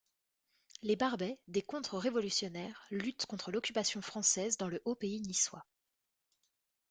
Les 0.81 0.95
Barbets, 0.95 1.37
des 1.47 1.61
contre-révolutionnaires, 1.61 2.87
luttent 2.89 3.27
contre 3.27 3.51
l'occupation 3.51 4.01
française 4.01 4.57
dans 4.57 4.67
le 4.67 4.81
haut-pays 4.83 5.21
niçois. 5.21 5.67